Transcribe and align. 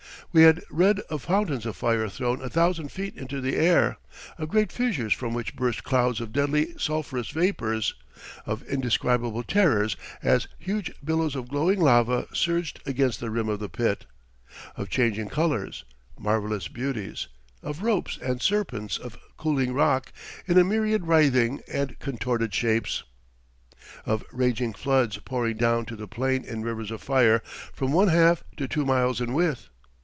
"We 0.33 0.43
had 0.43 0.61
read 0.69 1.01
of 1.09 1.23
fountains 1.23 1.65
of 1.65 1.75
fire 1.75 2.07
thrown 2.07 2.39
a 2.41 2.47
thousand 2.47 2.89
feet 2.89 3.17
into 3.17 3.41
the 3.41 3.57
air, 3.57 3.97
of 4.37 4.47
great 4.47 4.71
fissures 4.71 5.11
from 5.13 5.33
which 5.33 5.57
burst 5.57 5.83
clouds 5.83 6.21
of 6.21 6.31
deadly 6.31 6.73
sulphurous 6.77 7.31
vapours, 7.31 7.95
of 8.45 8.63
indescribable 8.63 9.43
terrors 9.43 9.97
as 10.23 10.47
huge 10.57 10.93
billows 11.03 11.35
of 11.35 11.49
glowing 11.49 11.81
lava 11.81 12.27
surged 12.33 12.79
against 12.85 13.19
the 13.19 13.29
rim 13.29 13.49
of 13.49 13.59
the 13.59 13.67
pit, 13.67 14.05
of 14.77 14.89
changing 14.89 15.27
colours, 15.27 15.83
marvelous 16.17 16.69
beauty, 16.69 17.13
of 17.61 17.81
ropes 17.83 18.17
and 18.21 18.41
serpents 18.41 18.97
of 18.97 19.17
cooling 19.35 19.73
rock 19.73 20.13
in 20.45 20.57
a 20.57 20.63
myriad 20.63 21.07
writhing 21.07 21.59
and 21.69 21.99
contorted 21.99 22.53
shapes, 22.53 23.03
of 24.05 24.23
raging 24.31 24.71
floods 24.71 25.17
pouring 25.25 25.57
down 25.57 25.83
to 25.83 25.97
the 25.97 26.07
plain 26.07 26.45
in 26.45 26.61
rivers 26.61 26.89
of 26.89 27.03
fire 27.03 27.41
from 27.73 27.91
one 27.91 28.07
half 28.07 28.45
to 28.55 28.65
two 28.65 28.85
miles 28.85 29.19
in 29.19 29.33
width. 29.33 29.67